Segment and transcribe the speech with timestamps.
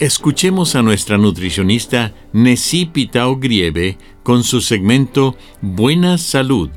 [0.00, 6.70] Escuchemos a nuestra nutricionista Nesipita Grieve con su segmento Buena Salud.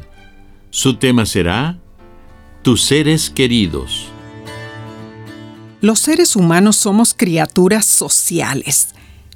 [0.71, 1.79] Su tema será
[2.63, 4.07] Tus seres queridos.
[5.79, 8.89] Los seres humanos somos criaturas sociales.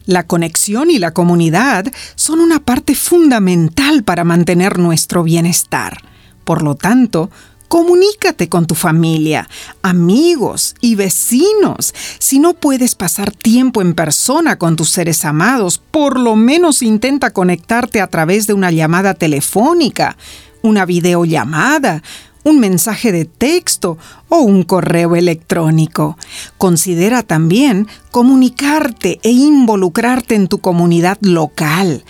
[0.05, 5.99] La conexión y la comunidad son una parte fundamental para mantener nuestro bienestar.
[6.43, 7.29] Por lo tanto,
[7.67, 9.49] Comunícate con tu familia,
[9.81, 11.93] amigos y vecinos.
[12.17, 17.31] Si no puedes pasar tiempo en persona con tus seres amados, por lo menos intenta
[17.31, 20.15] conectarte a través de una llamada telefónica,
[20.61, 22.03] una videollamada,
[22.45, 23.97] un mensaje de texto
[24.29, 26.17] o un correo electrónico.
[26.57, 32.05] Considera también comunicarte e involucrarte en tu comunidad local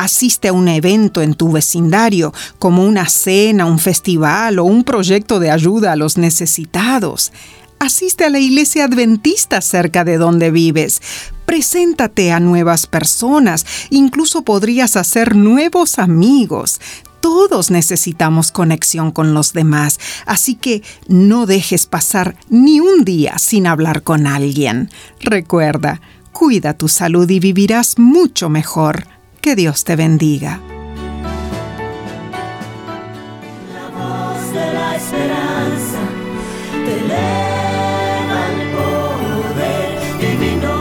[0.00, 5.38] asiste a un evento en tu vecindario, como una cena, un festival o un proyecto
[5.38, 7.32] de ayuda a los necesitados.
[7.78, 11.02] Asiste a la iglesia adventista cerca de donde vives.
[11.44, 13.66] Preséntate a nuevas personas.
[13.90, 16.80] Incluso podrías hacer nuevos amigos.
[17.20, 23.66] Todos necesitamos conexión con los demás, así que no dejes pasar ni un día sin
[23.66, 24.88] hablar con alguien.
[25.20, 26.00] Recuerda,
[26.32, 29.19] cuida tu salud y vivirás mucho mejor.
[29.40, 30.60] Que Dios te bendiga.
[33.72, 35.98] La voz de la esperanza
[36.84, 36.96] te
[38.76, 40.74] poder divino.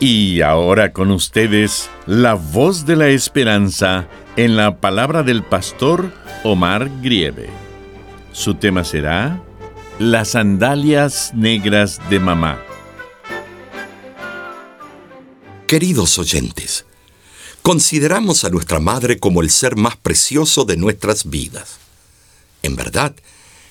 [0.00, 6.12] Y ahora con ustedes, la voz de la esperanza en la palabra del pastor
[6.42, 7.48] Omar Grieve.
[8.32, 9.40] Su tema será
[10.00, 12.58] Las sandalias negras de mamá.
[15.66, 16.84] Queridos oyentes,
[17.60, 21.78] consideramos a nuestra madre como el ser más precioso de nuestras vidas.
[22.62, 23.16] En verdad,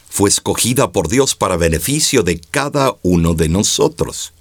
[0.09, 4.33] fue escogida por Dios para beneficio de cada uno de nosotros.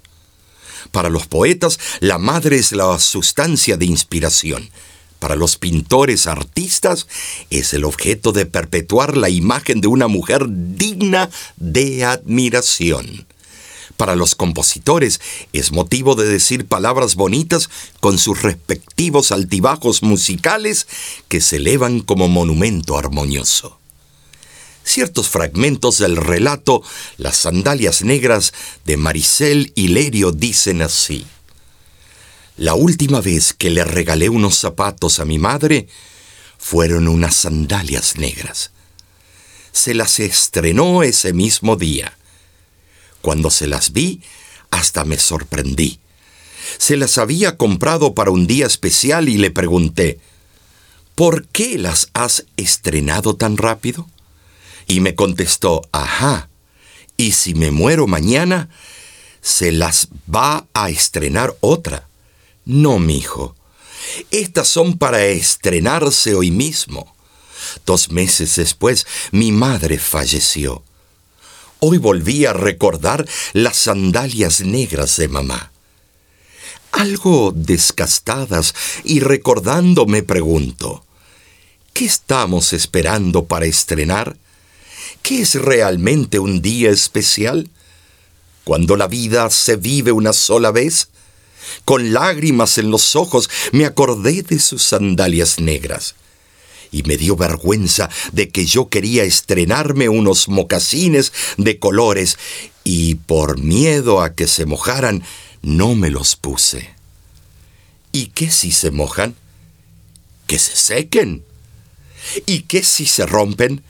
[0.91, 4.69] Para los poetas, la madre es la sustancia de inspiración.
[5.19, 7.07] Para los pintores artistas,
[7.49, 13.25] es el objeto de perpetuar la imagen de una mujer digna de admiración.
[13.97, 15.21] Para los compositores
[15.53, 17.69] es motivo de decir palabras bonitas
[18.01, 20.87] con sus respectivos altibajos musicales
[21.29, 23.79] que se elevan como monumento armonioso.
[24.83, 26.83] Ciertos fragmentos del relato
[27.17, 28.53] Las sandalias negras
[28.85, 31.25] de Maricel Hilerio dicen así.
[32.57, 35.87] La última vez que le regalé unos zapatos a mi madre
[36.57, 38.71] fueron unas sandalias negras.
[39.71, 42.17] Se las estrenó ese mismo día
[43.25, 44.21] cuando se las vi,
[44.69, 45.99] hasta me sorprendí.
[46.77, 50.19] Se las había comprado para un día especial y le pregunté,
[51.15, 54.07] ¿por qué las has estrenado tan rápido?
[54.85, 56.49] Y me contestó, ajá,
[57.17, 58.69] y si me muero mañana,
[59.41, 62.07] se las va a estrenar otra.
[62.63, 63.55] No, mijo.
[64.29, 67.15] Estas son para estrenarse hoy mismo.
[67.87, 70.83] Dos meses después, mi madre falleció.
[71.87, 75.71] Hoy volví a recordar las sandalias negras de mamá.
[76.91, 78.73] Algo desgastadas
[79.03, 81.05] y recordando me pregunto,
[81.93, 84.35] ¿qué estamos esperando para estrenar?
[85.21, 87.69] ¿Qué es realmente un día especial?
[88.63, 91.09] Cuando la vida se vive una sola vez,
[91.83, 96.15] con lágrimas en los ojos me acordé de sus sandalias negras
[96.91, 102.37] y me dio vergüenza de que yo quería estrenarme unos mocasines de colores
[102.83, 105.23] y por miedo a que se mojaran
[105.61, 106.89] no me los puse.
[108.11, 109.35] ¿Y qué si se mojan?
[110.47, 111.43] Que se sequen.
[112.45, 113.83] ¿Y qué si se rompen?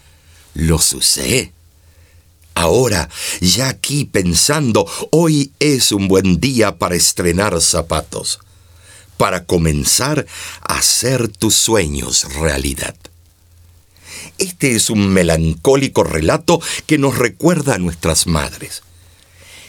[0.54, 1.52] Los usé.
[2.56, 3.10] Ahora,
[3.42, 8.40] ya aquí pensando, hoy es un buen día para estrenar zapatos,
[9.18, 10.26] para comenzar
[10.62, 12.96] a hacer tus sueños realidad.
[14.38, 18.84] Este es un melancólico relato que nos recuerda a nuestras madres.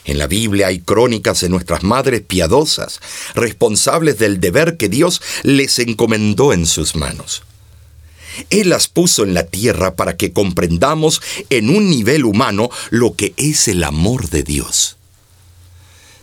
[0.04, 3.00] En la Biblia hay crónicas de nuestras madres piadosas,
[3.34, 7.42] responsables del deber que Dios les encomendó en sus manos.
[8.50, 11.20] Él las puso en la tierra para que comprendamos
[11.50, 14.95] en un nivel humano lo que es el amor de Dios.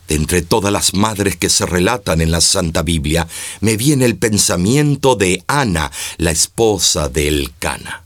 [0.08, 3.26] De entre todas las madres que se relatan en la Santa Biblia,
[3.60, 8.04] me viene el pensamiento de Ana, la esposa de Elcana.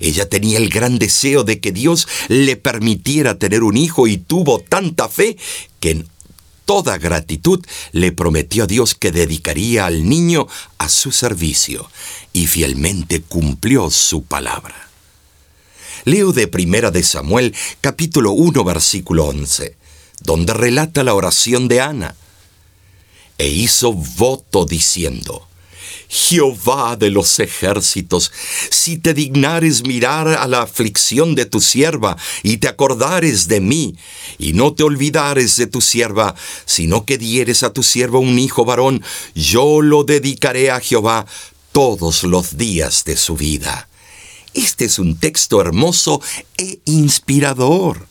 [0.00, 4.60] Ella tenía el gran deseo de que Dios le permitiera tener un hijo y tuvo
[4.60, 5.36] tanta fe
[5.80, 6.08] que en
[6.64, 10.46] toda gratitud le prometió a Dios que dedicaría al niño
[10.76, 11.90] a su servicio
[12.32, 14.88] y fielmente cumplió su palabra.
[16.04, 19.76] Leo de Primera de Samuel, capítulo 1, versículo 11,
[20.28, 22.14] donde relata la oración de Ana.
[23.38, 25.48] E hizo voto diciendo,
[26.06, 28.30] Jehová de los ejércitos,
[28.68, 33.96] si te dignares mirar a la aflicción de tu sierva y te acordares de mí,
[34.36, 36.34] y no te olvidares de tu sierva,
[36.66, 39.02] sino que dieres a tu sierva un hijo varón,
[39.34, 41.24] yo lo dedicaré a Jehová
[41.72, 43.88] todos los días de su vida.
[44.52, 46.20] Este es un texto hermoso
[46.58, 48.08] e inspirador.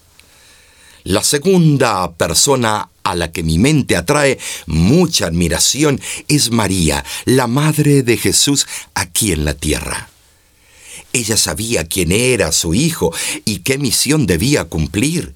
[1.03, 8.03] La segunda persona a la que mi mente atrae mucha admiración es María, la madre
[8.03, 10.09] de Jesús aquí en la tierra.
[11.13, 13.13] Ella sabía quién era su hijo
[13.45, 15.33] y qué misión debía cumplir.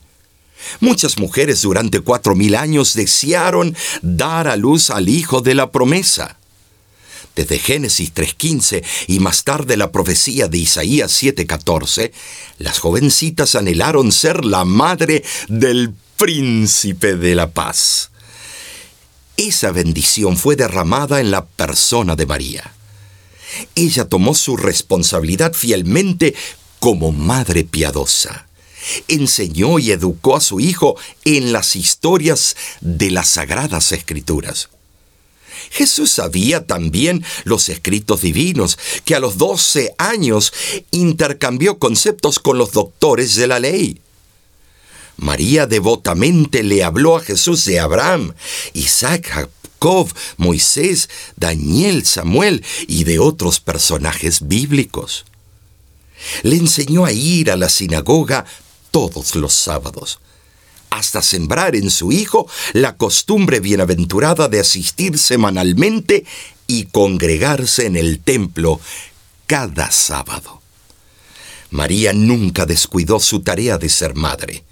[0.80, 6.38] Muchas mujeres durante cuatro mil años desearon dar a luz al hijo de la promesa.
[7.36, 12.12] Desde Génesis 3.15 y más tarde la profecía de Isaías 7.14,
[12.58, 18.12] las jovencitas anhelaron ser la madre del príncipe de la paz.
[19.38, 22.74] Esa bendición fue derramada en la persona de María.
[23.76, 26.36] Ella tomó su responsabilidad fielmente
[26.80, 28.48] como madre piadosa.
[29.08, 34.70] Enseñó y educó a su hijo en las historias de las sagradas escrituras.
[35.72, 40.54] Jesús sabía también los escritos divinos, que a los doce años
[40.92, 44.02] intercambió conceptos con los doctores de la ley.
[45.18, 48.34] María devotamente le habló a Jesús de Abraham,
[48.74, 55.26] Isaac, Jacob, Moisés, Daniel, Samuel y de otros personajes bíblicos.
[56.44, 58.46] Le enseñó a ir a la sinagoga
[58.92, 60.20] todos los sábados,
[60.92, 66.26] hasta sembrar en su hijo la costumbre bienaventurada de asistir semanalmente
[66.68, 68.80] y congregarse en el templo
[69.48, 70.62] cada sábado.
[71.72, 74.64] María nunca descuidó su tarea de ser madre.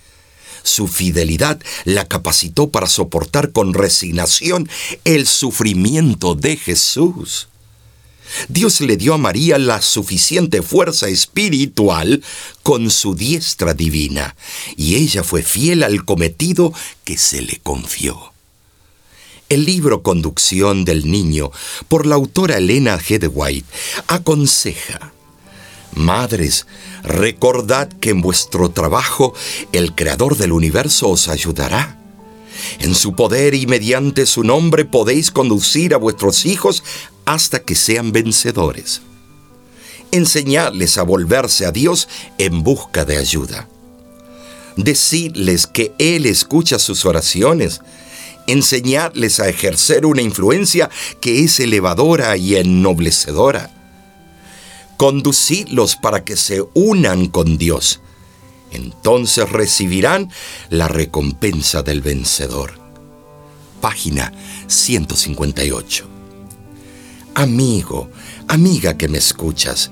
[0.64, 4.70] Su fidelidad la capacitó para soportar con resignación
[5.06, 7.48] el sufrimiento de Jesús.
[8.48, 12.24] Dios le dio a María la suficiente fuerza espiritual
[12.64, 14.36] con su diestra divina,
[14.76, 18.34] y ella fue fiel al cometido que se le confió.
[19.50, 21.52] El libro Conducción del Niño,
[21.88, 23.30] por la autora Elena G.
[23.34, 23.68] White,
[24.08, 25.14] aconseja
[25.96, 26.68] Madres,
[27.04, 29.34] recordad que en vuestro trabajo
[29.72, 31.98] el Creador del universo os ayudará.
[32.80, 36.84] En su poder y mediante su nombre podéis conducir a vuestros hijos
[37.30, 39.02] hasta que sean vencedores.
[40.12, 42.10] Enseñadles a volverse a Dios
[42.40, 43.70] en busca de ayuda.
[44.76, 47.82] Decidles que Él escucha sus oraciones.
[48.48, 50.90] Enseñadles a ejercer una influencia
[51.22, 53.76] que es elevadora y ennoblecedora
[54.98, 58.02] conducidlos para que se unan con Dios.
[58.72, 60.30] Entonces recibirán
[60.70, 62.74] la recompensa del vencedor.
[63.80, 64.34] Página
[64.68, 66.19] 158.
[67.40, 68.10] Amigo,
[68.50, 69.92] amiga que me escuchas,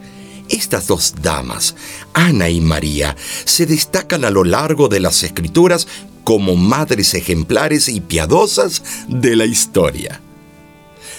[0.49, 1.75] estas dos damas,
[2.13, 5.87] Ana y María, se destacan a lo largo de las escrituras
[6.25, 10.19] como madres ejemplares y piadosas de la historia.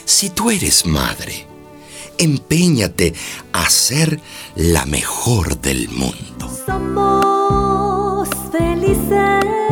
[0.05, 1.47] Si tú eres madre,
[2.19, 3.15] empeñate
[3.55, 4.21] a ser
[4.55, 6.51] la mejor del mundo.
[6.67, 9.68] Somos felices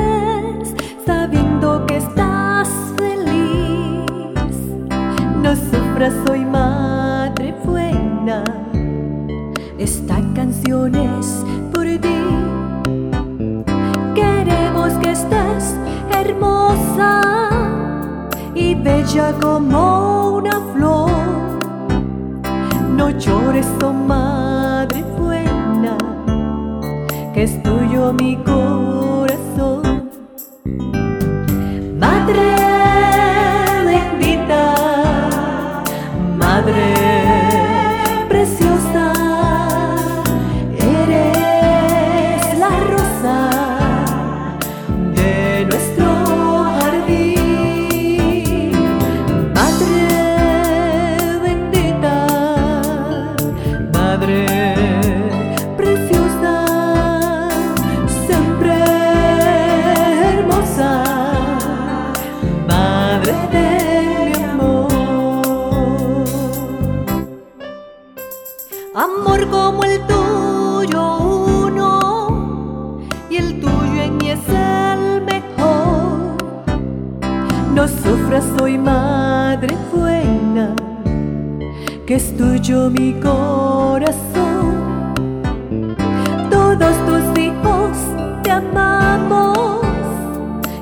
[86.78, 87.96] Todos tus hijos
[88.42, 89.56] te amamos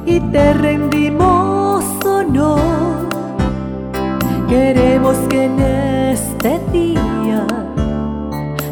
[0.04, 3.08] y te rendimos honor.
[4.48, 7.46] Queremos que en este día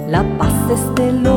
[0.08, 1.31] la paz esté lo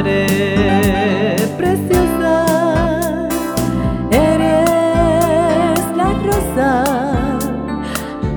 [0.00, 3.28] Madre preciosa,
[4.10, 6.72] eres la rosa,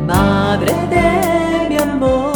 [0.06, 2.34] Madre de mi amor.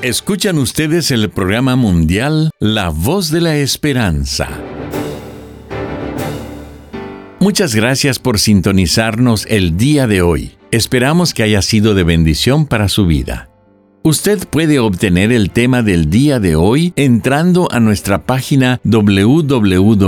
[0.00, 4.63] Escuchan ustedes el programa mundial La Voz de la Esperanza.
[7.44, 10.52] Muchas gracias por sintonizarnos el día de hoy.
[10.70, 13.50] Esperamos que haya sido de bendición para su vida.
[14.02, 20.00] Usted puede obtener el tema del día de hoy entrando a nuestra página www.lavoz.org.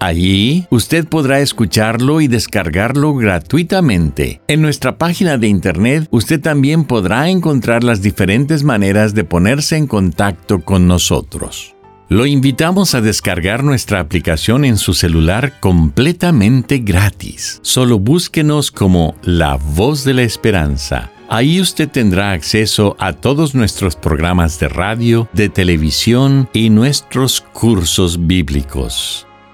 [0.00, 4.40] Allí usted podrá escucharlo y descargarlo gratuitamente.
[4.48, 9.86] En nuestra página de internet usted también podrá encontrar las diferentes maneras de ponerse en
[9.86, 11.76] contacto con nosotros.
[12.10, 17.60] Lo invitamos a descargar nuestra aplicación en su celular completamente gratis.
[17.62, 21.12] Solo búsquenos como La Voz de la Esperanza.
[21.28, 28.26] Ahí usted tendrá acceso a todos nuestros programas de radio, de televisión y nuestros cursos
[28.26, 29.28] bíblicos.